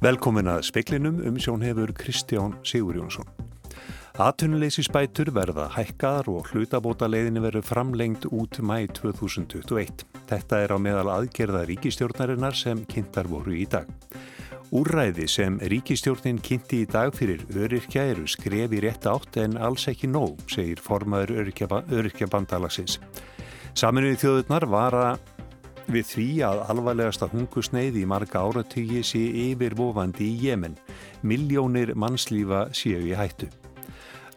[0.00, 3.26] Velkomin að speklinum um sjón hefur Kristján Sigur Jónsson.
[4.16, 10.06] Atunuleysi spætur verða hækkaðar og hlutabóta leiðinni verður framlengt út mæ 2021.
[10.30, 13.90] Þetta er á meðal aðgerða ríkistjórnarinnar sem kynntar voru í dag.
[14.72, 20.08] Úræði sem ríkistjórnin kynnti í dag fyrir öryrkja eru skrefi rétt átt en alls ekki
[20.08, 22.96] nóg, segir formaður öryrkjabandalagsins.
[23.76, 25.39] Saminuði þjóðurnar var að
[25.94, 30.76] við því að alvarlegasta hungusneið í marga áratögi sé yfirvofandi í Jemen.
[31.22, 33.48] Miljónir mannslífa séu í hættu.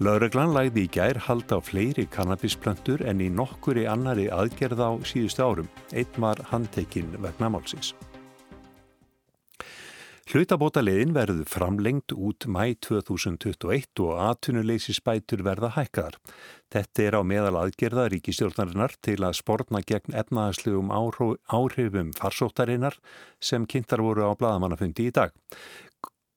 [0.03, 5.45] Laureglan lagði í gær halda á fleiri kannabisplöntur en í nokkuri annari aðgerð á síðustu
[5.45, 5.69] árum.
[5.93, 7.93] Einn var handtekinn vegna málsins.
[10.23, 16.15] Hlutabótaliðin verður framlengt út mæ 2021 og atvinnuleysisbætur verða hækkaðar.
[16.71, 22.95] Þetta er á meðal aðgerða ríkistjórnarinnar til að sportna gegn efnaðaslegum áhrifum farsóttarinnar
[23.43, 25.35] sem kynntar voru á bladamannafundi í dag.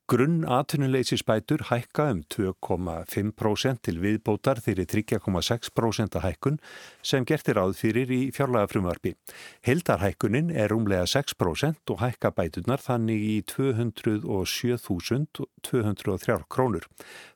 [0.07, 6.63] Grunn atvinnuleysisbætur hækka um 2,5% til viðbótar þeirri 3,6% hækkun
[7.03, 9.19] sem gertir áð fyrir í fjárlega frumvarfi.
[9.67, 16.87] Hildarhækkunin er umlega 6% og hækka bætunar þannig í 207.203 krónur.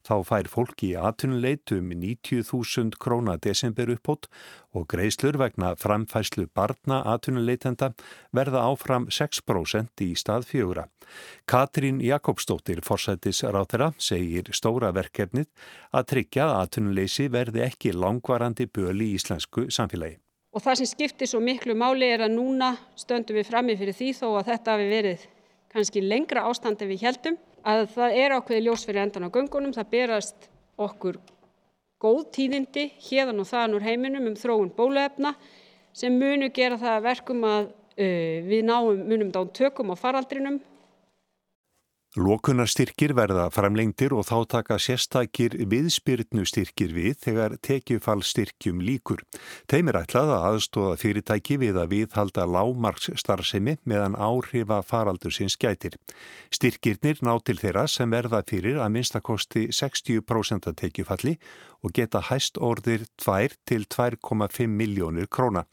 [0.07, 4.31] Þá fær fólki atvinnuleit um 90.000 króna desember uppbót
[4.77, 7.91] og greiðslur vegna framfæslu barna atvinnuleitenda
[8.37, 10.87] verða áfram 6% í stað fjögura.
[11.51, 15.49] Katrín Jakobsdóttir forsættis ráþera segir stóra verkefnið
[15.91, 20.21] að tryggja að atvinnuleysi verði ekki langvarandi böli í íslensku samfélagi.
[20.51, 24.15] Og það sem skiptir svo miklu máli er að núna stöndum við frammi fyrir því
[24.19, 25.27] þó að þetta hafi verið
[25.71, 29.75] kannski lengra ástand en við heldum að það er ákveði ljós fyrir endan á göngunum,
[29.77, 30.49] það berast
[30.81, 31.21] okkur
[32.01, 35.35] góð tíðindi hérðan og þaðan úr heiminum um þróun bóluefna
[35.93, 40.61] sem munu gera það verkum að uh, við náum munum dán tökum á faraldrinum
[42.19, 49.23] Lókunarstyrkir verða framlengtir og þá taka sérstakir viðspyrnustyrkir við þegar tekjufallstyrkjum líkur.
[49.71, 55.95] Þeim er ætlað að aðstóða fyrirtæki við að viðhalda lámarksstarfsemi meðan áhrifa faraldur sinns gætir.
[56.51, 61.39] Styrkirnir ná til þeirra sem verða fyrir að minnstakosti 60% tekjufalli
[61.87, 65.69] og geta hæst orðir 2 til 2,5 miljónir króna.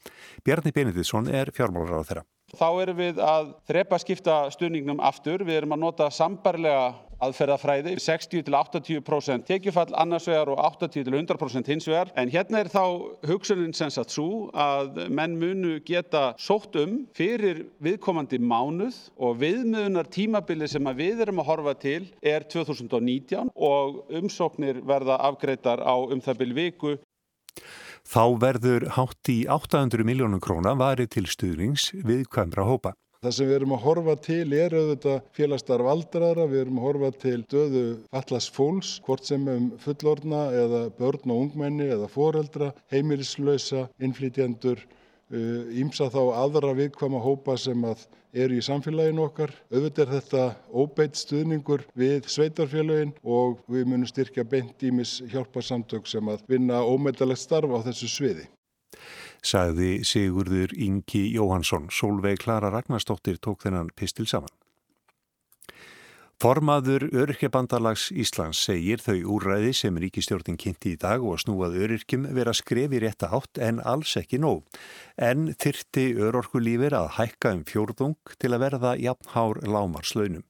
[0.46, 2.28] Bjarni Benediktsson er fjármálar á þeirra.
[2.56, 5.44] Þá erum við að þrepa skipta stuðningnum aftur.
[5.44, 12.12] Við erum að nota sambarlega aðferðafræði, 60-80% tekjufall annars vegar og 80-100% hins vegar.
[12.18, 12.84] En hérna er þá
[13.26, 20.10] hugsunin sem sagt svo að menn munu geta sótt um fyrir viðkomandi mánuð og viðmiðunar
[20.14, 26.22] tímabili sem við erum að horfa til er 2019 og umsóknir verða afgreitar á um
[26.22, 26.96] það byrju viku.
[28.08, 32.94] Þá verður hátt í 800 miljónum króna varið til stuðnings við kvæmra hópa.
[33.20, 37.10] Það sem við erum að horfa til er auðvitað félagstarf aldraðra, við erum að horfa
[37.24, 37.82] til döðu
[38.20, 44.80] allas fólks, hvort sem um fullorna eða börn og ungmenni eða foreldra, heimilislausa, innflytjendur,
[45.82, 49.52] ímsa uh, þá aðra viðkvama hópa sem að eru í samfélaginu okkar.
[49.72, 56.28] Auðvitað er þetta óbeitt stuðningur við sveitarfélagin og við munum styrkja beint ímis hjálparsamtök sem
[56.28, 58.46] að vinna ómetalegt starf á þessu sviði.
[59.44, 64.50] Sagði Sigurður Ingi Jóhansson, Solveig Klara Ragnarstóttir tók þennan pistil saman.
[66.38, 72.52] Formaður Öryrkjabandalags Íslands segir þau úrræði sem ríkistjórnin kynnti í dag og snúað öryrkjum vera
[72.54, 74.62] skrefi rétt átt en alls ekki nóg.
[75.18, 80.46] En þyrti örorkulífir að hækka um fjórðung til að verða jafnhár lámarslaunum.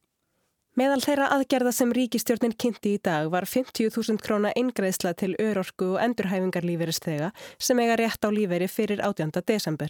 [0.77, 6.03] Meðal þeirra aðgerða sem ríkistjórnin kynnti í dag var 50.000 króna eingreðsla til örorku og
[6.05, 9.41] endurhæfingarlíferistega sem eiga rétt á líferi fyrir 18.
[9.49, 9.89] desember.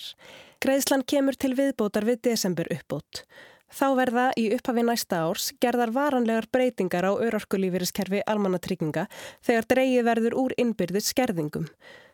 [0.63, 3.27] Greðslan kemur til viðbótar við desember uppbót.
[3.69, 9.05] Þá verða í upphafi næsta árs gerðar varanlegar breytingar á örorkulífeyriskerfi almannatrygginga
[9.45, 11.69] þegar dreyið verður úr innbyrðis skerðingum.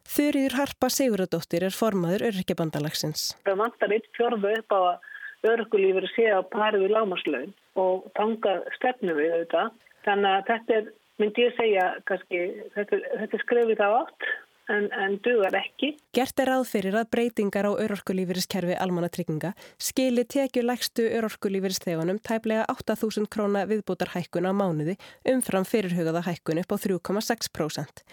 [0.04, 3.30] Þurriður Harpa Siguradóttir er formaður öryrkjabandalagsins.
[3.46, 8.58] Það vantar eitt fjörðu upp á að örorkulífeyri sé á pari við lámaslaun og tanga
[8.76, 9.70] stefnu við auðvitað.
[10.04, 10.90] Þannig að þetta er,
[11.22, 12.42] myndi ég segja, kannski,
[12.74, 14.28] þetta, þetta er skrefið á átt
[14.72, 15.94] en, en dugar ekki.
[16.16, 23.28] Gert er ráð fyrir að breytingar á örorkulífyriskerfi almannatrygginga skili tekju lægstu örorkulífyristegunum tæplega 8.000
[23.32, 24.96] króna viðbútar hækkun á mánuði
[25.34, 28.04] umfram fyrirhugaða hækkun upp á 3,6%.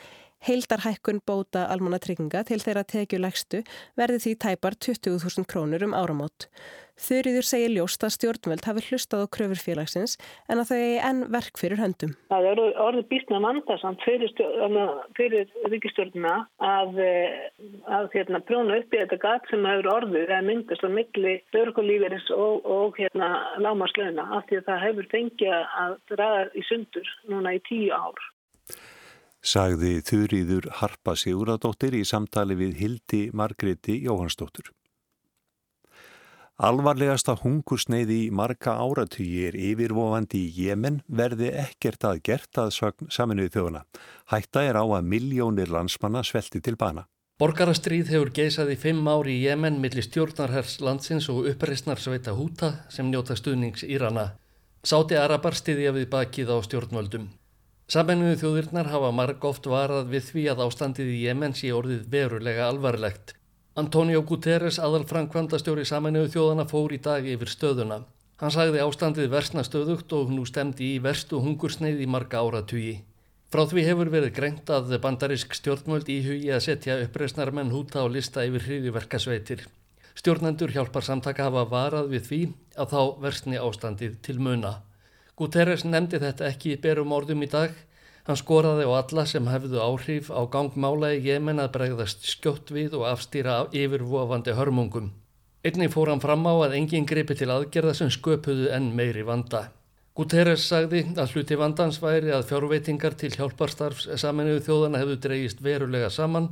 [0.42, 3.60] Heildarhækkun bóta almannatrygginga til þeirra tekjulegstu
[4.00, 6.48] verði því tæpar 20.000 krónur um áramót.
[7.02, 10.18] Þurriður segir ljóst að stjórnvöld hafi hlustað á kröfur félagsins
[10.50, 12.14] en að þau eigi enn verk fyrir höndum.
[12.34, 14.34] Það er orðið býstna vandarsamt fyrir,
[15.18, 16.36] fyrir ríkistjórnuna
[16.72, 17.50] að, eh,
[17.98, 22.30] að hérna, prjóna upp í þetta gat sem hefur orðið eða myndast á milli örgulíferis
[22.38, 25.54] og, og hérna, lámaslauna af því að það hefur fengið
[25.86, 28.26] að draða í sundur núna í tíu ár.
[29.42, 34.70] Sagði Þurriður Harpa Siguradóttir í samtali við Hildi Margreti Jóhannsdóttur.
[36.62, 42.70] Alvarlegasta hungursneiði í marga áratugir er yfirvofandi í Jemen verði ekkert að gert að
[43.10, 43.82] saminuði þjóðuna.
[44.30, 47.08] Hætta er á að miljónir landsmanna svelti til bana.
[47.42, 53.10] Borgarastríð hefur geisað í fimm ári í Jemen millir stjórnarhers landsins og uppreysnarsveita húta sem
[53.10, 54.36] njóta stuðnings Írana.
[54.86, 57.32] Sáti Arabar stiðja við bakið á stjórnvöldum.
[57.92, 62.70] Saminuði þjóðirnar hafa marg oft varað við því að ástandið í Jemen sé orðið verulega
[62.72, 63.34] alvarlegt.
[63.82, 67.98] Antonio Guterres, aðal Frankvandastjóri Saminuðu þjóðana, fór í dag yfir stöðuna.
[68.40, 72.94] Hann sagði ástandið versna stöðugt og nú stemdi í verstu hungursneið í marga áratugi.
[73.52, 78.06] Frá því hefur verið greint að bandarisk stjórnmöld í hugi að setja uppreysnar menn húta
[78.06, 79.66] á lista yfir hriðiverkasveitir.
[80.16, 82.42] Stjórnendur hjálpar samtaka hafa varað við því
[82.80, 84.78] að þá versni ástandið til muna.
[85.42, 87.74] Guterres nefndi þetta ekki berum orðum í dag
[88.28, 92.94] Hann skoraði á alla sem hefðu áhrif á gangmála í Jemen að bregðast skjótt við
[93.00, 95.10] og afstýra yfirvofandi hörmungum.
[95.66, 99.72] Einnig fór hann fram á að enginn gripi til aðgerða sem sköpuðu enn meiri vanda.
[100.18, 106.14] Guterres sagði að hluti vandans væri að fjárveitingar til hjálparstarfs saminuðu þjóðana hefðu dreyist verulega
[106.14, 106.52] saman,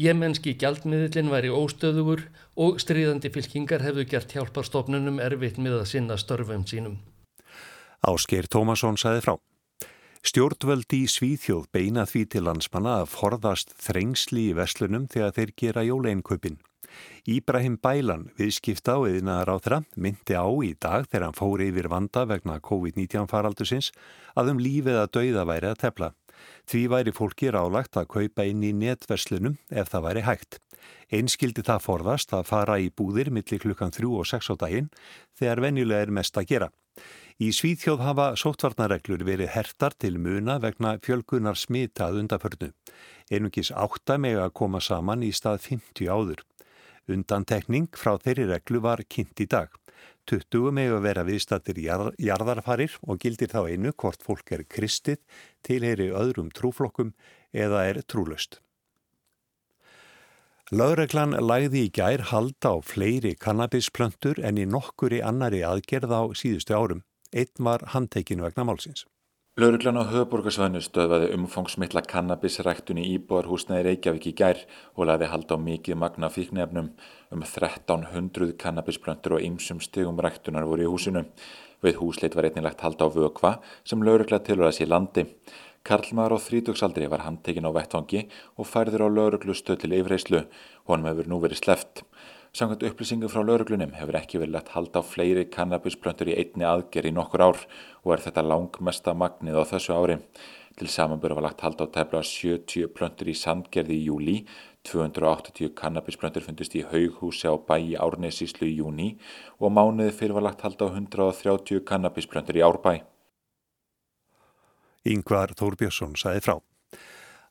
[0.00, 6.64] jemenski gjaldmiðlinn væri óstöðugur og stríðandi fylkingar hefðu gert hjálparstofnunum erfitt með að sinna störfum
[6.64, 7.02] sínum.
[8.02, 9.34] Ásker Tómasson sagði frá.
[10.26, 15.84] Stjórnvöldi í Svíþjóð beina því til landsmanna að forðast þrengsli í verslunum þegar þeir gera
[15.86, 16.58] jóleinköpin.
[17.30, 21.88] Íbrahim Bælan, viðskipta á eðinaðar á þeirra, myndi á í dag þegar hann fóri yfir
[21.94, 23.92] vanda vegna COVID-19 faraldusins
[24.34, 26.10] að um lífið að dauða væri að tefla.
[26.66, 30.58] Því væri fólki rálagt að kaupa inn í netverslunum ef það væri hægt.
[31.14, 34.90] Einskildi það forðast að fara í búðir millir klukkan 3 og 6 á daginn
[35.38, 36.74] þegar venjulega er mest að gera.
[37.42, 42.68] Í Svíþjóð hafa sóttvarnareglur verið hertar til muna vegna fjölgunar smitað undaförnu.
[43.32, 46.44] Einungis átta meg að koma saman í stað 50 áður.
[47.10, 49.74] Undantekning frá þeirri reglu var kynnt í dag.
[50.30, 55.18] 20 meg að vera viðstattir jar jarðarfarir og gildir þá einu hvort fólk er kristið,
[55.66, 57.10] tilheyri öðrum trúflokkum
[57.50, 58.60] eða er trúlöst.
[60.70, 66.78] Laurreglan lagði í gær halda á fleiri kannabisplöntur en í nokkuri annari aðgerð á síðustu
[66.78, 67.02] árum.
[67.32, 69.06] Einn var handtekinu vegna málsins.
[69.60, 74.60] Lauruglan á höfuborgarsvæðinu stöðvaði umfangsmittla kannabisræktun í Íbúarhúsnaði Reykjavík í gær
[74.96, 76.88] og laði halda á mikið magna fíknefnum.
[77.32, 81.24] Um 1300 kannabisplöntur og ymsum stegum ræktunar voru í húsinu.
[81.84, 83.52] Við húsleit var einnilegt halda á vökva
[83.84, 85.26] sem laurugla tilur að sé landi.
[85.84, 90.44] Karlmaður á þrítöksaldri var handtekinn á vettvangi og færður á lauruglu stöð til yfirreyslu.
[90.88, 92.04] Honum hefur nú verið sleft.
[92.52, 97.08] Samkvæmt upplýsingum frá lauruglunum hefur ekki verið lagt halda á fleiri kannabisplöntur í einni aðgerð
[97.08, 97.60] í nokkur ár
[98.04, 100.18] og er þetta langmesta magnið á þessu ári.
[100.76, 104.34] Til samanböru var lagt halda á tefla 70 plöntur í sandgerði í júli,
[104.84, 109.08] 280 kannabisplöntur fundist í haughúsi á bæi Árnesíslu í júni
[109.56, 113.00] og mánuði fyrir var lagt halda á 130 kannabisplöntur í Árbæ.
[115.08, 116.58] Yngvar Þórbjörnsson saði frá.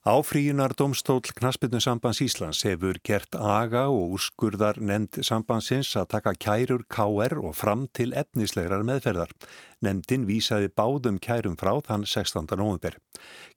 [0.02, 6.82] Áfríunar domstól Knaspinu sambans Íslands hefur gert aga og úrskurðar nefnd sambansins að taka kærur
[6.90, 9.30] KR og fram til efnislegar meðferðar.
[9.78, 12.50] Nefndin vísaði báðum kærum frá þann 16.
[12.58, 12.98] november.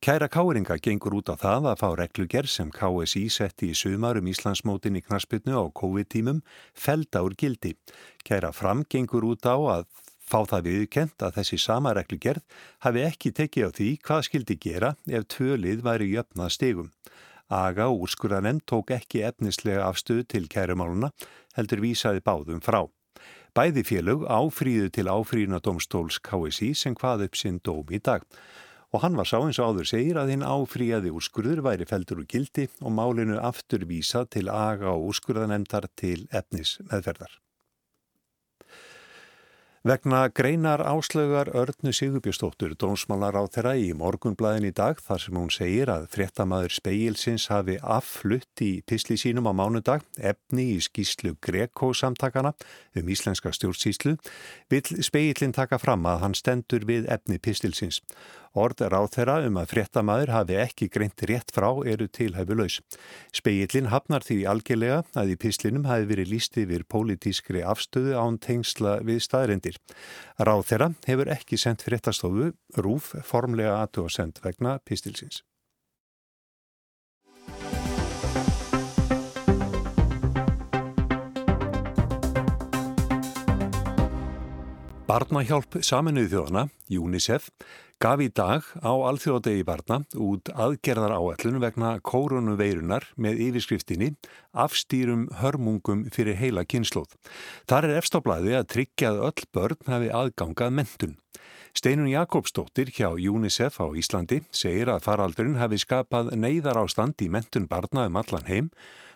[0.06, 5.02] Kæra káringa gengur út á það að fá regluger sem KSI setti í sumarum Íslandsmótin
[5.02, 6.46] í Knaspinu á COVID-tímum
[6.78, 7.74] felda úr gildi.
[8.22, 9.90] Kæra fram gengur út á að
[10.26, 12.42] Fá það viðkent að þessi sama reglugerð
[12.82, 16.90] hafi ekki tekið á því hvað skildi gera ef tvölið væri jöfnað stegum.
[17.54, 21.12] Aga úrskurðanem tók ekki efnislega afstöðu til kærumáluna,
[21.54, 22.88] heldur vísaði báðum frá.
[23.56, 28.26] Bæði félög áfríðu til áfríðuna domstóls KSI sem hvað upp sinn dóm í dag.
[28.92, 32.30] Og hann var sá eins og áður segir að hinn áfríðaði úrskurður væri feldur úr
[32.32, 37.45] gildi og málinu aftur vísa til aga og úrskurðanemdar til efnis meðferðar.
[39.86, 45.52] Vegna greinar áslögar Örnu Sigurbjörnstóttur dómsmálar á þeirra í morgunblæðin í dag þar sem hún
[45.54, 51.92] segir að fréttamaður speilsins hafi afflutt í pisli sínum á mánudag efni í skýslu Greco
[51.94, 52.56] samtakana
[52.98, 54.16] um íslenska stjórnsýslu
[54.74, 58.02] vil speilin taka fram að hann stendur við efni pislilsins
[58.56, 62.78] Orð ráð þeirra um að fréttamaður hafi ekki greint rétt frá eru tilhæfu laus.
[63.36, 69.02] Speillin hafnar því algjörlega að í pislinum hafi verið líst yfir pólitískri afstöðu án tengsla
[69.04, 69.82] við staðrindir.
[70.40, 75.44] Ráð þeirra hefur ekki sendt fréttastofu rúf formlega aðtú að send vegna pistilsins.
[85.06, 87.52] Barnahjálp saminuð þjóðana, UNICEF,
[88.04, 94.10] gaf í dag á alþjóðadegi barna út aðgerðar áallun vegna kórunuveirunar með yfirskriftinni
[94.52, 97.14] afstýrum hörmungum fyrir heila kynnslóð.
[97.70, 101.16] Þar er efstablaði að tryggjað öll börn hafi aðgangað mentun.
[101.76, 107.68] Steinun Jakobsdóttir hjá UNICEF á Íslandi segir að faraldurinn hafi skapað neyðar ástand í mentun
[107.68, 108.70] barna um allan heim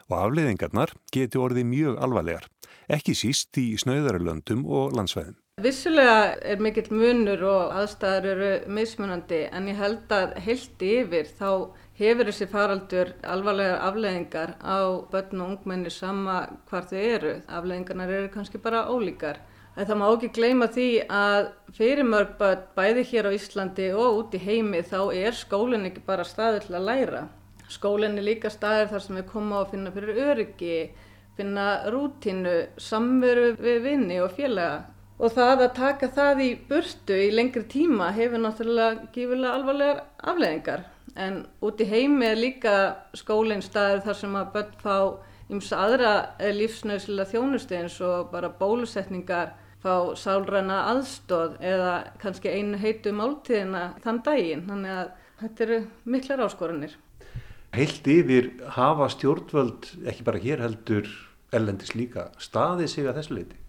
[0.09, 2.49] og afleiðingarnar geti orðið mjög alvarlegar,
[2.91, 5.37] ekki síst í snauðarlöndum og landsvæðum.
[5.59, 11.49] Vissulega er mikill munur og aðstæður eru mismunandi en ég held að heilt yfir þá
[11.99, 16.35] hefur þessi faraldur alvarlegar afleðingar á börn og ungmenni sama
[16.69, 17.33] hvar þau eru.
[17.51, 19.41] Afleðingarnar eru kannski bara ólíkar.
[19.75, 20.85] En það má ekki gleyma því
[21.17, 25.89] að fyrir mörg börn bæði hér á Íslandi og út í heimi þá er skólinn
[25.89, 27.25] ekki bara staður til að læra.
[27.67, 30.79] Skólinn er líka staður þar sem við komum á að finna fyrir öryggi,
[31.35, 34.87] finna rútínu, samveru við vinni og félaga
[35.19, 40.85] og það að taka það í burtu í lengri tíma hefur náttúrulega gífurlega alvarlegar afleðingar
[41.19, 42.75] en út í heimi er líka
[43.17, 44.97] skólinn staður þar sem að börn fá
[45.49, 46.13] ímsa aðra
[46.55, 54.23] lífsnauðslega þjónustu eins og bara bólusetningar fá sálræna aðstóð eða kannski einu heitu máltíðina þann
[54.25, 55.79] daginn þannig að þetta eru
[56.15, 56.97] miklar áskoranir.
[57.75, 61.09] Heilt yfir hafa stjórnvöld ekki bara hér heldur
[61.55, 63.59] ellendis líka staðið sig að þessu leiti?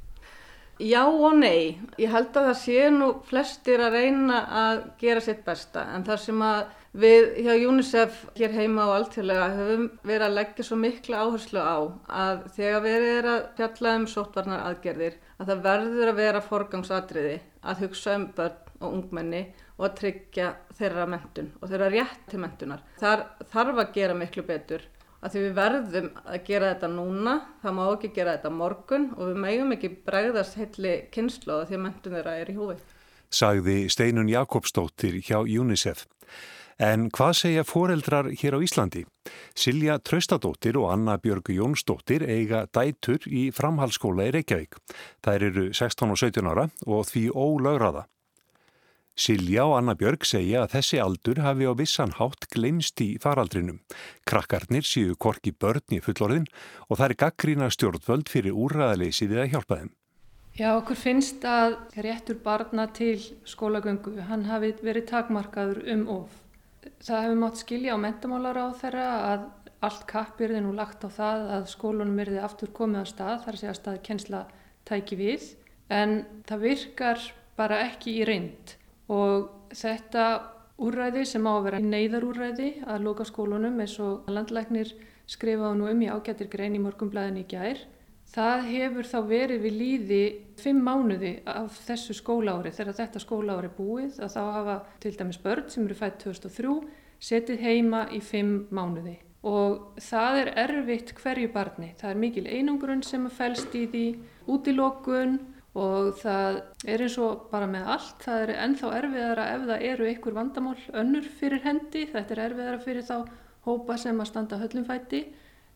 [0.80, 1.76] Já og nei.
[2.00, 6.22] Ég held að það sé nú flestir að reyna að gera sitt besta en það
[6.22, 6.60] sem að
[7.02, 11.78] við hjá UNICEF hér heima á alltfélaga höfum verið að leggja svo miklu áherslu á
[12.25, 17.37] að þegar við erum að fjalla um sótvarnar aðgerðir að það verður að vera forgangsadriði
[17.60, 19.42] að hugsa um börn og ungmenni
[19.76, 20.49] og að tryggja
[20.80, 22.82] þeirra mentun og þeirra rétt til mentunar.
[23.00, 24.88] Þar þarf að gera miklu betur
[25.20, 29.32] að því við verðum að gera þetta núna, það má ekki gera þetta morgun og
[29.32, 32.78] við megum ekki bregðast heitli kynnslóða því að mentun þeirra er í húfi.
[33.30, 36.06] Sagði Steinun Jakobsdóttir hjá UNICEF.
[36.80, 39.02] En hvað segja foreldrar hér á Íslandi?
[39.52, 44.78] Silja Traustadóttir og Anna Björgu Jónsdóttir eiga dætur í framhalskóla í Reykjavík.
[45.20, 48.06] Það eru 16 og 17 ára og því ólögraða.
[49.18, 53.80] Silja og Anna Björg segja að þessi aldur hafi á vissan hátt glemst í faraldrinum.
[54.24, 56.46] Krakkarnir séu korki börn í fullorðin
[56.88, 59.90] og það er gaggrína stjórnvöld fyrir úrraðaleysi við að hjálpa þeim.
[60.56, 66.40] Já, okkur finnst að réttur barna til skólagöngu, hann hafi verið takmarkaður um of.
[67.04, 69.46] Það hefur mátt skilja á mentamálar á þeirra að
[69.84, 73.38] allt kappir er nú lagt á það að skólunum er þið aftur komið á stað,
[73.44, 74.42] þar sé að stað kjensla
[74.88, 75.46] tæki við,
[75.88, 77.24] en það virkar
[77.56, 78.79] bara ekki í reynd
[79.10, 80.26] og þetta
[80.80, 84.92] úrræði sem á að vera neyðarúrræði að loka skólunum eins og landlæknir
[85.30, 87.82] skrifaði nú um í ágættir grein í morgumblæðin í gær.
[88.30, 90.22] Það hefur þá verið við líði
[90.60, 95.66] fimm mánuði af þessu skólaári þegar þetta skólaári búið að þá hafa til dæmis börn
[95.72, 96.76] sem eru fætt 2003
[97.20, 101.94] setið heima í fimm mánuði og það er erfitt hverju barni.
[101.98, 104.04] Það er mikil einungrun sem fælst í því,
[104.52, 105.38] útilokun
[105.78, 110.08] og það er eins og bara með allt, það er ennþá erfiðara ef það eru
[110.10, 113.16] einhver vandamál önnur fyrir hendi, þetta er erfiðara fyrir þá
[113.68, 115.24] hópa sem að standa höllumfætti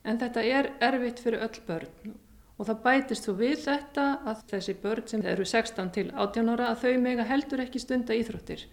[0.05, 2.15] en þetta er erfitt fyrir öll börn
[2.59, 6.71] og það bætist þú við þetta að þessi börn sem eru 16 til 18 ára
[6.71, 8.67] að þau mega heldur ekki stunda íþróttir.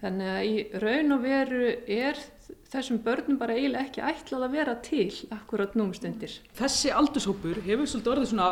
[0.00, 2.20] Þannig að í raun og veru er
[2.72, 6.32] þessum börnum bara eiginlega ekki ætlað að vera til akkurat númstundir.
[6.56, 8.48] Þessi aldurshópur hefur svolítið orðið svona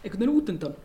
[0.00, 0.78] einhvern veginn út undan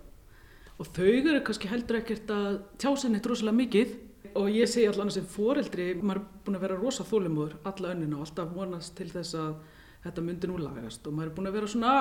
[0.75, 3.95] og þau eru kannski heldur ekkert að tjá sér neitt rosalega mikið.
[4.35, 8.17] Og ég segi allan sem foreldri maður er búin að vera rosa þólumóður alla önnina
[8.17, 9.53] og alltaf vonast til þess að
[10.03, 11.05] þetta myndi nú lagast.
[11.07, 11.93] Og maður er búin að vera svona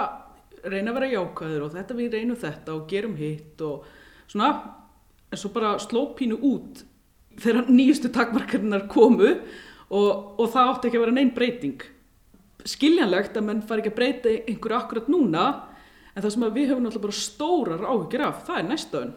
[0.65, 3.87] reyna að vera jákaður og þetta við reynum þetta og gerum hitt og
[4.27, 4.51] svona.
[5.31, 6.83] En svo bara sló pínu út
[7.39, 11.87] þegar nýjustu takmarkarinnar komu og, og það átti ekki að vera neinn breyting.
[12.65, 15.47] Skiljanlegt að menn fari ekki að breyta einhverju akkurat núna
[16.15, 19.13] en það sem við höfum náttúrulega bara stórar áhugir af það er næstaun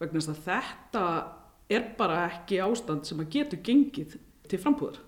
[0.00, 1.04] vegna þess að þetta
[1.70, 4.18] er bara ekki ástand sem að getur gengið
[4.50, 5.00] til frambúðar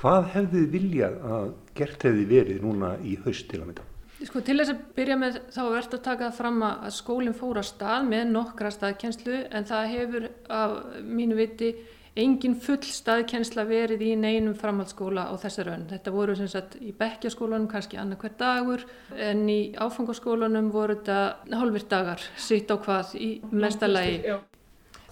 [0.00, 3.88] Hvað hefði viljað að gert hefði verið núna í haust til að mynda?
[4.22, 7.36] Sko til þess að byrja með þá er verðt að taka það fram að skólinn
[7.36, 11.72] fóra stað með nokkra staðkjenslu en það hefur af mínu viti
[12.18, 15.86] engin full staðkensla verið í neinum framhaldsskóla á þessar önn.
[15.88, 18.84] Þetta voru sem sagt í bekkjaskólanum kannski annað hver dagur
[19.16, 24.20] en í áfangaskólanum voru þetta hálfur dagar, sitt á hvað í mesta lagi.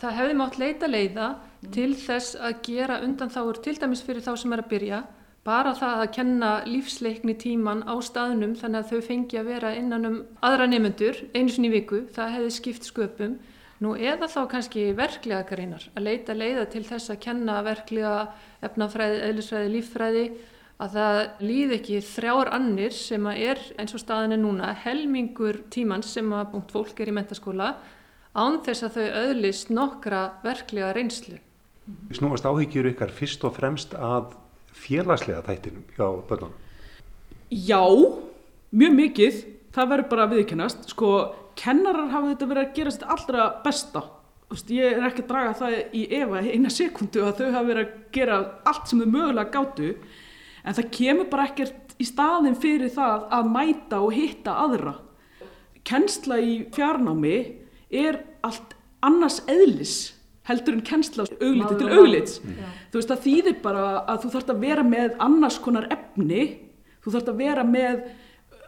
[0.00, 1.30] Það hefði mátt leita leiða
[1.72, 5.00] til þess að gera undan þáur til dæmis fyrir þá sem er að byrja
[5.44, 10.08] bara það að kenna lífsleikni tíman á staðnum þannig að þau fengi að vera innan
[10.08, 13.38] um aðra nefnendur einu sinni viku, það hefði skipt sköpum
[13.80, 18.14] Nú eða þá kannski verklega greinar að leita leiða til þess að kenna verklega
[18.66, 20.24] efnafræði, eðlisfræði, líffræði
[20.80, 25.62] að það líð ekki þrjár annir sem að er eins og staðin er núna helmingur
[25.72, 27.74] tímans sem að búnt fólk er í mentaskóla
[28.36, 31.40] án þess að þau öðlist nokkra verklega reynslu.
[32.14, 34.34] Snúast áhyggjur ykkar fyrst og fremst að
[34.76, 36.56] félagslega þættinum hjá börnunum?
[37.50, 37.82] Já,
[38.70, 39.40] mjög mikið.
[39.74, 40.88] Það verður bara að viðkennast.
[40.92, 41.10] Sko,
[41.58, 44.02] kennarar hafa þetta verið að gera sitt allra besta.
[44.50, 47.84] Vist, ég er ekki að draga það í efa eina sekundu að þau hafa verið
[47.84, 49.90] að gera allt sem þau mögulega gáttu
[50.60, 54.94] en það kemur bara ekkert í staðin fyrir það að mæta og hitta aðra.
[55.86, 57.36] Kennsla í fjarnámi
[57.90, 58.74] er allt
[59.06, 59.94] annars eðlis
[60.48, 62.40] heldur en kennsla augliti til auglits.
[62.42, 62.74] Mm.
[62.90, 66.42] þú veist það þýðir bara að þú þarfst að vera með annars konar efni
[67.04, 68.02] þú þarfst að vera með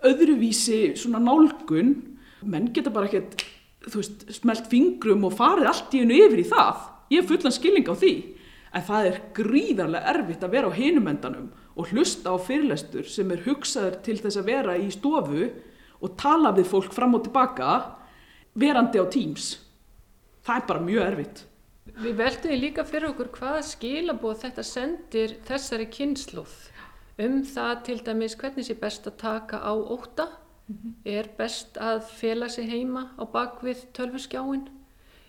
[0.07, 1.95] öðruvísi svona nálgun
[2.45, 3.45] menn geta bara ekkert
[3.89, 6.87] þú veist, smelt fingrum og farið allt í hennu yfir í það.
[7.13, 8.13] Ég er fullan skilning á því.
[8.73, 13.45] En það er gríðarlega erfitt að vera á hinumendanum og hlusta á fyrirlestur sem er
[13.45, 15.49] hugsaður til þess að vera í stofu
[16.03, 17.73] og tala við fólk fram og tilbaka
[18.59, 19.55] verandi á Teams.
[20.43, 21.45] Það er bara mjög erfitt.
[21.93, 26.53] Við veltum líka fyrir okkur hvað skilabóð þetta sendir þessari kynsluð
[27.23, 30.31] um það til dæmis hvernig sé best að taka á óta
[30.69, 30.93] Mm -hmm.
[31.05, 34.69] Er best að fela sig heima á bakvið tölfurskjáin?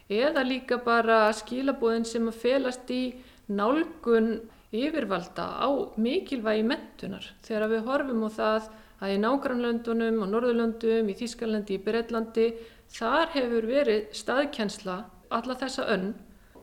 [0.10, 3.14] Eða líka bara skilabóðin sem að felast í
[3.48, 8.70] nálgun yfirvalda á mikilvægi mentunar þegar við horfum á það
[9.04, 12.54] að í nágrannlöndunum og norðurlöndum, í Þískalandi, í Breitlandi,
[12.94, 14.98] þar hefur verið staðkjensla
[15.30, 16.14] alla þessa önn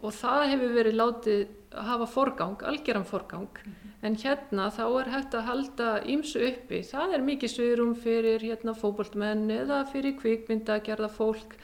[0.01, 3.49] og það hefur verið látið hafa forgang, algjöran forgang.
[3.65, 6.81] Mm -hmm en hérna þá er hægt að halda ímsu uppi.
[6.89, 11.57] Það er mikið sviðrum fyrir hérna, fókbaltmenn eða fyrir kvikmynda að gerða fólk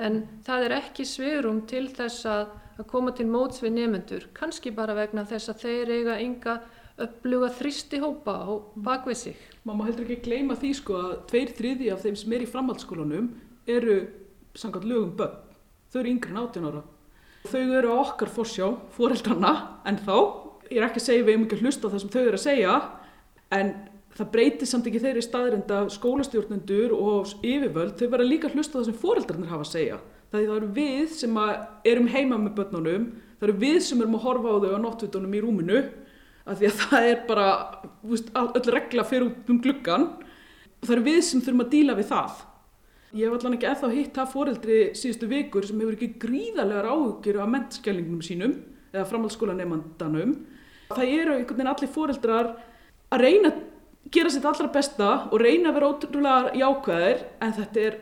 [0.00, 4.72] en það er ekki sviðrum til þess að, að koma til móts við nefnendur, kannski
[4.74, 6.56] bara vegna þess að þeir eiga ynga
[7.04, 8.50] uppluga þristi hópa á
[8.86, 9.38] bakvið sig.
[9.66, 12.50] Man má heldur ekki gleyma því sko að tveir þriði af þeim sem er í
[12.50, 13.30] framhaldsskólanum
[13.70, 14.00] eru
[14.56, 15.40] sangat lögum börn.
[15.90, 16.84] Þau eru yngri en 18 ára.
[17.44, 19.52] Þau eru okkar fórsjá, fóreldrana,
[19.84, 20.14] en þá
[20.70, 22.38] ég er ekki að segja við um ekki að hlusta á það sem þau eru
[22.38, 22.76] að segja
[23.54, 23.72] en
[24.14, 28.80] það breytir samt ekki þeirri staðrinda skólastjórnendur og yfirvöld þau verða líka að hlusta á
[28.80, 29.98] það sem foreldrarnir hafa að segja.
[30.32, 31.36] Það eru við sem
[31.92, 33.04] erum heima með börnunum
[33.38, 35.84] það eru við sem erum að horfa á þau á nottvitunum í rúminu
[36.44, 37.48] af því að það er bara
[38.02, 42.10] veist, öll regla fyrir um gluggan og það eru við sem þurfum að díla við
[42.14, 42.42] það
[43.14, 46.90] ég hef allan ekki eða þá hitt það foreldri síðustu vikur sem hefur ekki gríðarlegar
[46.90, 48.56] áhugir af mentskjælingum sínum
[48.94, 50.34] eða framhaldsskólanemandanum
[50.90, 52.50] það eru einhvern veginn allir fóreldrar
[53.14, 53.62] að reyna að
[54.14, 57.96] gera sitt allra besta og reyna að vera ótrúlega jákvæðir en þetta er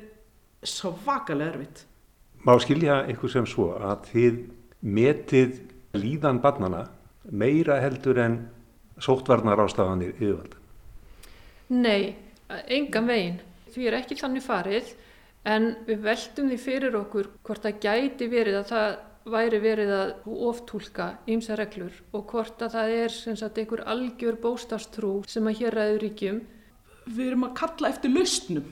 [0.63, 1.85] svakalega erfitt.
[2.43, 4.41] Má skilja eitthvað sem svo að þið
[4.83, 5.61] metið
[5.95, 6.87] líðan barnana
[7.31, 8.41] meira heldur en
[9.03, 10.59] sóttvarnar ástafanir yfirvalda?
[11.73, 12.15] Nei,
[12.67, 13.41] engan veginn.
[13.73, 14.93] Því er ekki þannig farið
[15.49, 18.93] en við veldum því fyrir okkur hvort það gæti verið að það
[19.33, 20.13] væri verið að
[20.49, 25.59] oftúlka ímsa reglur og hvort að það er sem sagt einhver algjör bóstastrú sem að
[25.61, 26.41] hér ræður ríkjum.
[27.07, 28.67] Við erum að kalla eftir lausnum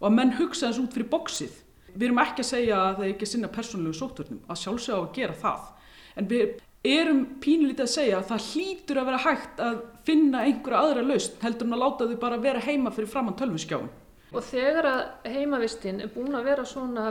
[0.00, 1.54] og að menn hugsa þess út fyrir bóksið.
[1.94, 5.02] Við erum ekki að segja að það er ekki sinna persónulegu sóttvörnum, að sjálfsögja á
[5.04, 5.66] að gera það.
[6.18, 10.80] En við erum pínlítið að segja að það hlýtur að vera hægt að finna einhverja
[10.82, 13.86] aðra lausn heldur en að láta þau bara vera heima fyrir framann tölvunskjáum.
[14.34, 17.06] Og þegar að heimavistinn er búin að vera svona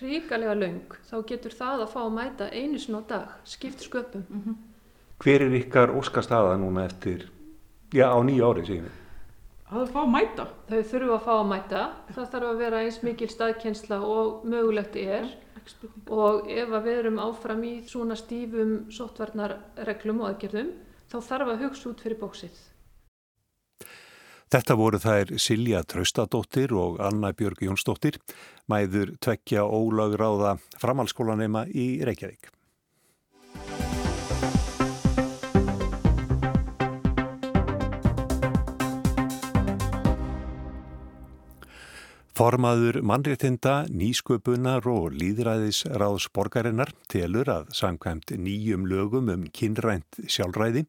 [0.00, 4.24] ríkalega laung þá getur það að fá að mæta einu sinna á dag, skipt sköpum.
[4.28, 4.56] Mm -hmm.
[5.22, 7.30] Hver er ykkar óskastaða núna eftir,
[7.92, 8.94] já á nýja ári síðan?
[9.70, 10.44] Það fá að mæta.
[10.68, 11.82] Þau þurfu að fá að mæta,
[12.14, 15.26] það þarf að vera eins mikil staðkjensla og mögulegt er
[16.06, 20.70] og ef við erum áfram í svona stífum sóttvarnarreglum og aðgerðum
[21.10, 22.75] þá þarf að hugsa út fyrir bóksið.
[24.46, 28.20] Þetta voru þær Silja Traustadóttir og Anna Björg Jónsdóttir,
[28.70, 32.52] mæður tvekja ólagráða framhalskólanema í Reykjavík.
[42.36, 50.82] Formaður mannréttinda, nýsköpunar og líðræðisráðs borgarinnar telur að samkvæmt nýjum lögum um kynrænt sjálfræði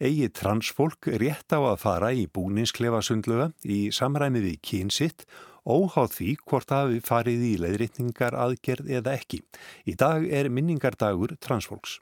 [0.00, 5.26] eigi transfólk rétt á að fara í búninsklefa sundluga í samræmi við kynsitt
[5.68, 9.42] óháð því hvort hafi farið í leiðritningar aðgerð eða ekki.
[9.84, 11.98] Í dag er minningardagur transfólks.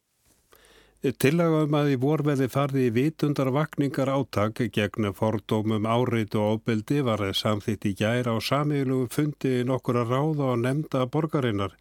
[1.03, 7.25] Tillagum að í vorveði farði í vitundar vakningar áttak gegn fordómum áreitu og óbeldi var
[7.35, 11.75] samþitt í gæra á samílu fundi nokkura ráða og nefnda borgarinnar.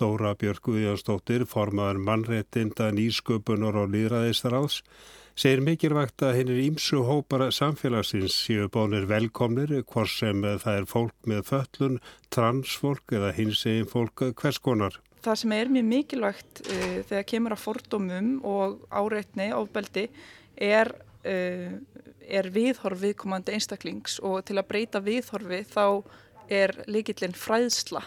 [0.00, 4.80] Dóra Björg Guðjónsdóttir, formaður mannréttinda nýsköpunar og líðræðistaráðs,
[5.36, 10.88] segir mikilvægt að hinn er ímsu hópar samfélagsins séu bónir velkomnir hvort sem það er
[10.96, 12.00] fólk með föllun,
[12.32, 17.64] transfólk eða hins egin fólk hverskonar það sem er mjög mikilvægt uh, þegar kemur að
[17.64, 20.08] fordómum og áreitni, ofbeldi,
[20.56, 20.92] er,
[21.26, 21.70] uh,
[22.26, 25.86] er viðhorf viðkomandi einstaklings og til að breyta viðhorfi þá
[26.52, 28.02] er líkillin fræðsla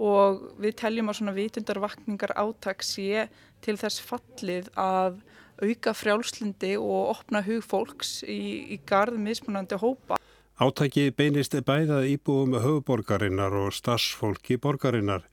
[0.00, 3.28] og við teljum að svona vitundarvakningar átags sé
[3.64, 5.20] til þess fallið að
[5.62, 10.18] auka frjálslindi og opna hug fólks í, í garð mismunandi hópa.
[10.58, 15.24] Átaki beinist bæðað íbúum höfuborgarinnar og starsfólki borgarinnar.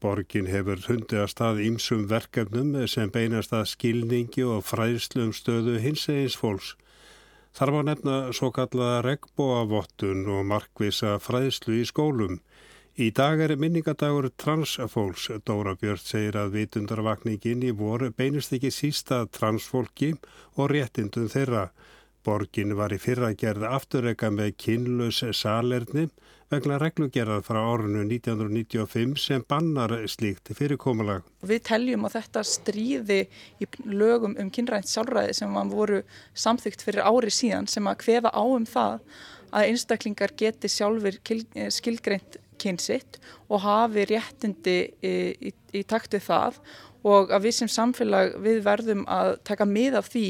[0.00, 5.76] Borgin hefur hundið að stað ímsum verkefnum sem beinast að skilningi og fræðslu um stöðu
[5.84, 6.74] hinsegins fólks.
[7.56, 12.38] Þar var nefna svo kallaða regnbóavottun og markvisa fræðslu í skólum.
[13.00, 15.28] Í dag er minningadagur transfólks.
[15.46, 20.14] Dóra Björn segir að vitundarvakningin í voru beinist ekki sísta transfólki
[20.56, 21.70] og réttindum þeirra.
[22.24, 26.08] Borgin var í fyrra gerð afturrega með kynlaus salerni
[26.50, 31.22] vegna reglugerðar frá árinu 1995 sem bannar slíkt fyrirkomulag.
[31.46, 33.20] Við teljum að þetta stríði
[33.62, 36.02] í lögum um kynrænt sjálfræði sem voru
[36.34, 38.98] samþygt fyrir ári síðan sem að hveða á um það
[39.50, 41.18] að einstaklingar geti sjálfur
[41.74, 45.14] skilgreint kynsitt og hafi réttindi í,
[45.48, 46.58] í, í taktu það
[47.06, 50.26] og að við sem samfélag við verðum að taka mið af því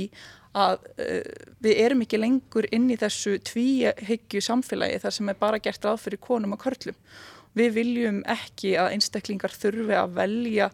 [0.56, 5.60] að uh, við erum ekki lengur inn í þessu tvíhyggju samfélagi þar sem er bara
[5.62, 6.96] gert ráð fyrir konum og körlum.
[7.58, 10.70] Við viljum ekki að einstaklingar þurfi að velja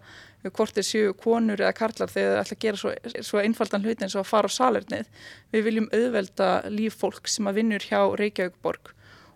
[0.55, 2.93] hvort þeir séu konur eða karlar þegar þeir ætla að gera svo,
[3.25, 5.09] svo einfaldan hluti eins og að fara á salernið.
[5.55, 8.93] Við viljum auðvelda líf fólk sem að vinnur hjá Reykjavíkborg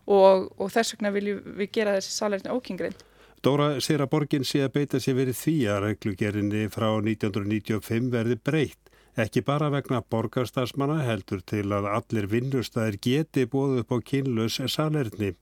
[0.07, 3.07] og, og þess vegna viljum við gera þessi salerni ókingrind.
[3.41, 8.37] Dóra sér að borgin sé að beita sér verið því að reglugerinni frá 1995 verði
[8.37, 8.90] breytt.
[9.21, 15.35] Ekki bara vegna borgarstafsmanna heldur til að allir vinnustæðir geti bóð upp á kynlaus salerni.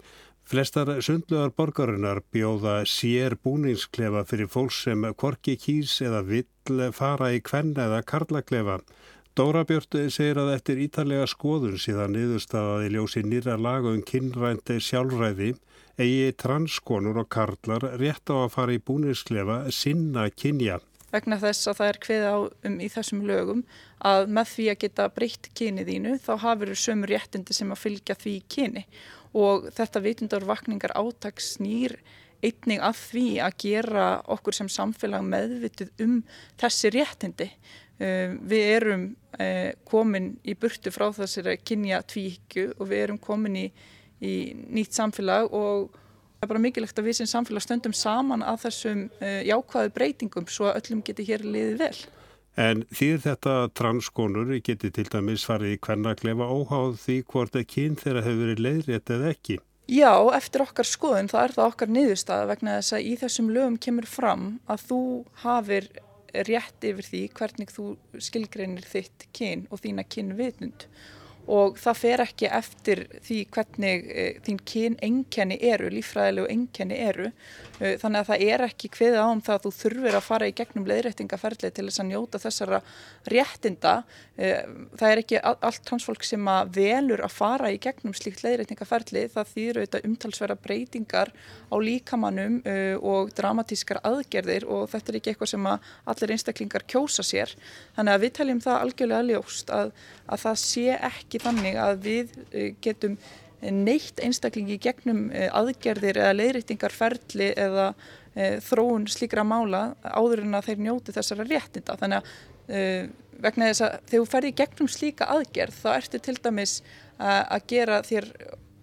[0.49, 7.43] Flestar sundluðar borgarinnar bjóða sér búningsklefa fyrir fólks sem korki kýs eða vill fara í
[7.51, 8.81] kvenna eða karlaklefa.
[9.39, 15.53] Dóra Björn segir að eftir ítalega skoðun síðan niðurstafaði ljósi nýra laga um kynrændi sjálfræði
[16.01, 20.81] eigi transkonur og karlar rétt á að fara í búningsklefa sinna kynja
[21.13, 22.37] vegna þess að það er hveð á
[22.69, 23.65] um í þessum lögum
[24.05, 27.83] að með því að geta breytt kynið þínu þá hafur þau sömur réttindi sem að
[27.85, 28.85] fylgja því kyni
[29.37, 31.99] og þetta vitundarvakningar átags snýr
[32.45, 36.19] einning að því að gera okkur sem samfélag meðvitið um
[36.61, 37.49] þessi réttindi.
[37.99, 39.07] Uh, við erum
[39.43, 43.65] uh, komin í burtu frá þessari kynja tvíkju og við erum komin í,
[44.23, 45.97] í nýtt samfélag og
[46.39, 50.45] Það er bara mikilvægt að við sem samfélag stöndum saman að þessum uh, jákvæðu breytingum
[50.47, 51.97] svo að öllum geti hér liðið vel.
[52.59, 57.99] En því þetta transkonur geti til dæmis farið í hvernaklefa óháð því hvort að kyn
[57.99, 59.59] þeirra hefur verið leiðrétt eða ekki?
[59.89, 63.79] Já, eftir okkar skoðun það er það okkar niðurstað vegna þess að í þessum lögum
[63.87, 65.03] kemur fram að þú
[65.43, 65.87] hafir
[66.49, 67.87] rétt yfir því hvernig þú
[68.21, 70.87] skilgreinir þitt kyn og þína kynvitnund
[71.49, 77.31] og það fer ekki eftir því hvernig e, þín kyn enkenni eru, lífræðilegu enkenni eru.
[77.79, 80.49] E, þannig að það er ekki hviða á um það að þú þurfir að fara
[80.51, 82.81] í gegnum leiðrættingaferðli til þess að njóta þessara
[83.33, 83.95] réttinda.
[84.37, 84.51] E,
[85.01, 89.53] það er ekki allt transfólk sem að velur að fara í gegnum slíkt leiðrættingaferðli það
[89.55, 91.33] þýður auðvitað umtalsverða breytingar
[91.73, 92.61] á líkamannum
[93.05, 97.53] og dramatískar aðgerðir og þetta er ekki eitthvað sem að allir einstaklingar kjósa sér.
[97.97, 99.93] Þannig að við teljum það algjörlega ljóst að,
[100.27, 103.17] að það sé ekki ekki þannig að við eh, getum
[103.61, 107.89] neitt einstaklingi gegnum eh, aðgerðir eða leiðrýttingarferðli eða
[108.35, 111.97] e, þróun slíkra mála áður en að þeir njóti þessara réttinda.
[111.99, 116.75] Þannig að vegna þess að þegar þú ferði gegnum slíka aðgerð þá ertu til dæmis
[117.17, 118.27] að, gera þér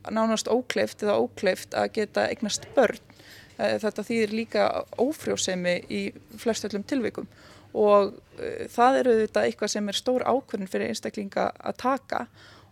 [0.10, 2.98] nánast ókleift eða ókleift að geta eignast börn.
[3.56, 4.66] Þetta þýðir líka
[5.00, 6.02] ófrjósemi í
[6.42, 7.30] flestöllum tilvikum
[7.76, 12.26] og uh, það eru þetta eitthvað sem er stór ákvörðin fyrir einstaklinga að taka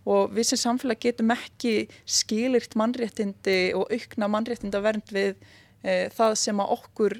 [0.10, 5.38] og við sem samfélag getum ekki skilirt mannréttindi og aukna mannréttindavernd við
[5.84, 7.16] e, það sem að okkur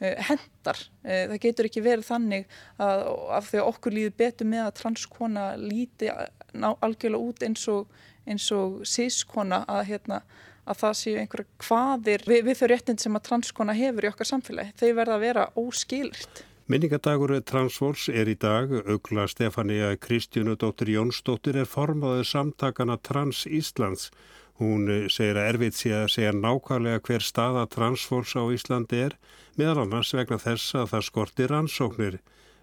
[0.00, 0.80] e, hendar.
[1.04, 2.46] E, það getur ekki verið þannig
[2.82, 3.04] að
[3.38, 7.92] að okkur líður betur með að transkona líti algjörlega út eins og,
[8.56, 10.22] og sískona að, hérna,
[10.64, 14.32] að það séu einhverja hvaðir við, við þau réttind sem að transkona hefur í okkar
[14.32, 14.76] samfélagi.
[14.80, 16.46] Þau verða að vera óskilirt.
[16.72, 24.06] Minningadagur Transfors er í dag, aukla Stefania Kristjánu dóttir Jónsdóttir er formaðið samtakana Trans Íslands.
[24.56, 29.18] Hún segir að erfitt sé að segja nákvæmlega hver staða Transfors á Íslandi er,
[29.60, 32.16] meðal annars vegna þess að það skortir ansóknir.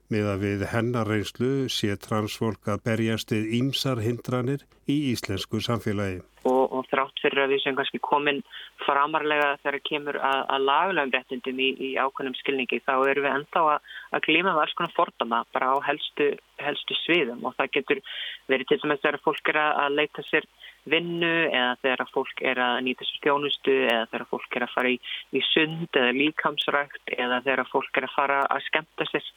[0.10, 6.24] Miða við hennarreynslu sé transfólk að berjast við ímsar hindranir í íslensku samfélagi.
[6.70, 8.42] Og, og þrátt fyrir að við sem kannski komin
[8.86, 13.66] framarlega þegar kemur að, að laglegum réttindum í, í ákveðnum skilningi þá eru við enda
[13.74, 16.32] að, að glíma með alls konar fordama bara á helstu,
[16.64, 17.44] helstu sviðum.
[17.46, 18.04] Og það getur
[18.52, 20.50] verið til dæmis þegar fólk er að leita sér
[20.90, 24.92] vinnu eða þegar fólk er að nýta sér stjónustu eða þegar fólk er að fara
[24.94, 25.00] í,
[25.36, 29.32] í sund eða líkamsrækt eða þegar fólk er að fara að skemta sér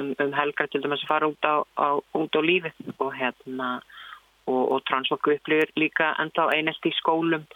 [0.00, 2.80] um, um helgar til dæmis að fara út á, á, út á lífið.
[2.98, 3.70] Og, hérna,
[4.46, 7.46] og, og transfólku upplifir líka enda á einelt í skólum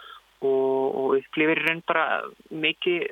[0.41, 2.07] og, og upplifir raun bara
[2.51, 3.07] mikið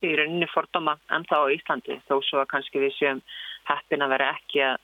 [0.00, 3.20] í rauninni fordama enda á Íslandi þó svo að kannski við séum
[3.68, 4.78] heppin að vera ekki að,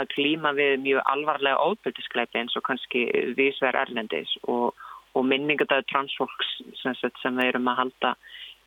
[0.00, 3.04] að klíma við mjög alvarlega óbyrtiskleipi eins og kannski
[3.36, 8.14] viðsver erlendis og minningadöðu transfólks sem, sem við erum að halda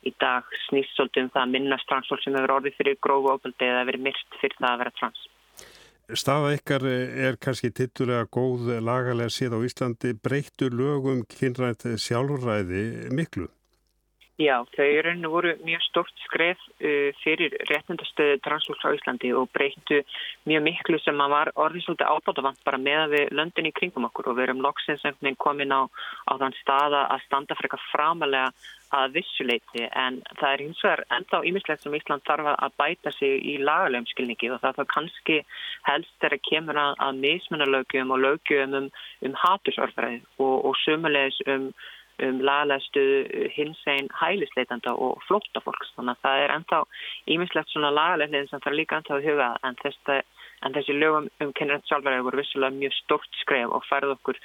[0.06, 3.66] í dag snýst svolítið um það að minnast transfólk sem hefur orðið fyrir grófu ofaldi
[3.66, 5.24] eða verið myrt fyrir það að vera trans.
[6.14, 13.48] Staða ykkar er kannski tittulega góð lagalega síð á Íslandi breyttu lögum kynrænt sjálfræði miklu?
[14.36, 20.02] Já, þau eru voru mjög stort skref uh, fyrir réttindastöðu transfólks á Íslandi og breyttu
[20.44, 24.28] mjög miklu sem að var orðið svolítið ábátavant bara með við löndin í kringum okkur.
[24.28, 25.06] Og við erum loksins
[25.40, 25.88] komin á,
[26.28, 28.52] á þann staða að standa frekar framalega
[28.94, 33.12] að vissuleiti en það er hins vegar enda á ímislegt sem Ísland þarf að bæta
[33.16, 35.38] sig í lagalegum skilningi og það er kannski
[35.88, 38.88] helst þegar kemur að, að mismunalögjum og lögjum um,
[39.26, 41.70] um hatursorfræði og, og sumulegis um,
[42.24, 43.02] um lagalegstu
[43.56, 46.82] hins einn hælisleitanda og flóttafólks þannig að það er enda á
[47.34, 50.14] ímislegt svona lagaleglegin sem þarf líka enda á huga en, þess,
[50.64, 54.40] en þessi lögum um kennrænt sjálfræði voru vissulega mjög stort skref og færð okkur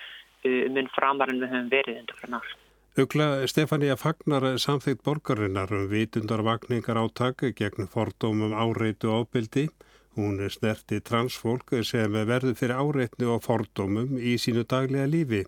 [0.50, 2.68] um mun framar en við höfum verið undir fyrir náttúrulega.
[3.00, 9.70] Ugla Stefania Fagnar samþýtt borgarinnar um vitundarvakningar áttak gegn fordómum áreitu ofbildi.
[10.18, 15.46] Hún er snerti transfólk sem verður fyrir áreitni og fordómum í sínu daglega lífi.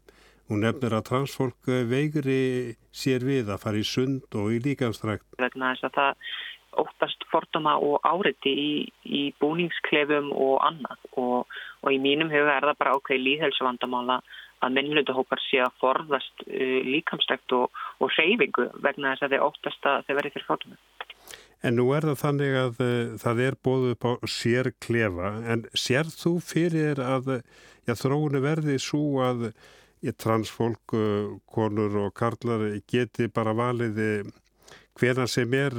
[0.51, 5.25] Hún nefnir að transfólk veigri sér við að fara í sund og í líkanstrækt.
[5.39, 6.25] Vegna þess að það
[6.83, 8.71] óttast fordóma og áreiti í,
[9.05, 14.19] í búningsklefum og annað og, og í mínum huga er það bara ákveði líðhelsuvandamála
[14.63, 19.89] að minnlutahópar sé að forðast uh, líkamstækt og, og reyfingu vegna þess að þeir óttast
[19.91, 20.81] að þeir verði fyrir fótunum.
[21.63, 25.67] En nú er það þannig að uh, það er bóðu upp á sér klefa en
[25.77, 27.37] sér þú fyrir að
[27.87, 29.49] já, þróunu verði svo að
[30.11, 34.25] transfólk, uh, konur og karlar geti bara valiði
[34.99, 35.73] hvena sem er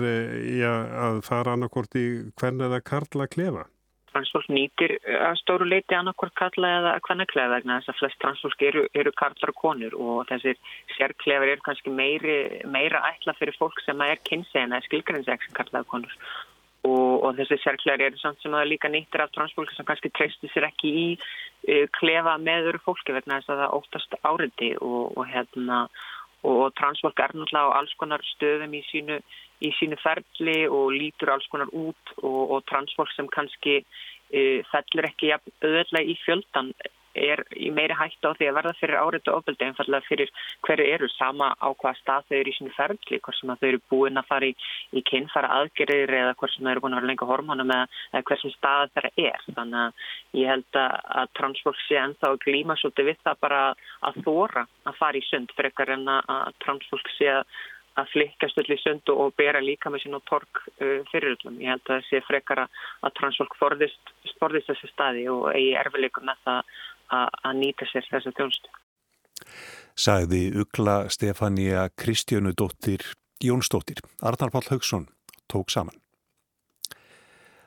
[0.58, 0.72] já,
[1.06, 3.68] að fara annarkort í hvern eða karla klefa?
[4.14, 8.64] transfólk nýtir eh, að stóru leiti annarkvort kalla eða hvernaklega vegna þess að flest transfólk
[8.68, 10.58] eru, eru karlar og konur og þessir
[10.96, 12.38] sérklefur eru kannski meiri,
[12.70, 16.18] meira ætla fyrir fólk sem er kynsegin eða skilgrænseg sem kallaði konur
[16.85, 20.51] og, og þessi sérklefur eru samt sem að líka nýttir af transfólk sem kannski treysti
[20.53, 25.14] sér ekki í uh, klefa með öru fólki vegna þess að það óttast áriði og,
[25.16, 25.85] og hérna
[26.44, 29.16] og transfólk er náttúrulega á alls konar stöðum í sínu,
[29.64, 35.09] í sínu ferli og lítur alls konar út og, og transfólk sem kannski uh, fellur
[35.09, 35.33] ekki
[35.64, 36.75] öðlega í fjöldan
[37.14, 40.33] er í meiri hættu á því að verða fyrir áriðtu ofbeldi einfallega fyrir
[40.66, 43.83] hverju eru sama á hvaða stað þau eru í sínu ferðli hvort sem þau eru
[43.92, 44.55] búin að fara í,
[44.92, 48.27] í kynfara aðgerir eða hvort sem þau eru búin að vera lengur hormónum eða, eða
[48.31, 52.79] hversum stað þeirra er þannig að ég held að, að transfólk sé ennþá að glíma
[52.81, 53.62] svolítið við það bara
[54.09, 57.46] að þóra að fara í sund fyrir ekkar en að transfólk sé að
[58.00, 61.61] að flikkast öll í sundu og bera líka með sín og tork uh, fyrir öllum.
[61.62, 66.27] Ég held að það sé frekar að transfólk forðist, forðist þessi staði og eigi erfileikum
[66.29, 66.74] með það
[67.12, 68.73] að nýta sér þessa þjónustu.
[69.95, 73.05] Sagði Ugla Stefania Kristjánu dóttir
[73.45, 74.01] Jónsdóttir.
[74.23, 75.07] Arnar Pál Haugsson
[75.47, 76.01] tók saman.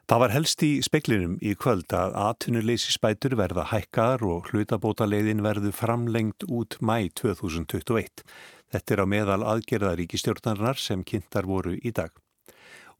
[0.07, 5.43] Það var helst í speklinum í kvöld að atvinnuleysi spætur verða hækkar og hlutabóta leiðin
[5.43, 8.23] verðu framlengt út mæ 2021.
[8.71, 12.15] Þetta er á meðal aðgerða ríkistjórnarinnar sem kynntar voru í dag.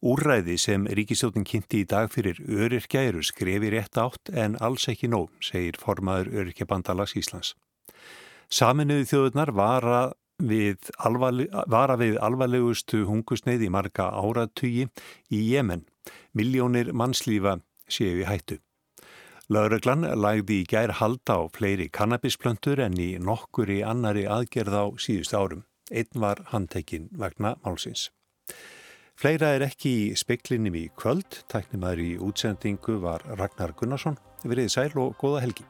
[0.05, 5.10] Úræði sem ríkistjótin kynnti í dag fyrir öryrkja eru skrefi rétt átt en alls ekki
[5.10, 7.55] nóg, segir formaður Öryrkjabandalags Íslands.
[8.47, 10.01] Saminuði þjóðurnar vara
[10.38, 14.86] við, alvarleg, vara við alvarlegustu hungusneið í marga áratugi
[15.33, 15.88] í Jemen.
[16.38, 17.57] Miljónir mannslífa
[17.89, 18.60] séu í hættu.
[19.49, 24.86] Lauruglan lagði í gær halda á fleiri kannabisplöntur en í nokkur í annari aðgerð á
[25.01, 25.65] síðust árum.
[25.89, 28.12] Einn var handtekinn vegna málsins.
[29.17, 31.39] Fleira er ekki í speklinum í kvöld.
[31.49, 34.19] Tæknum aður í útsendingu var Ragnar Gunnarsson.
[34.45, 35.65] Verið sæl og góða helgi.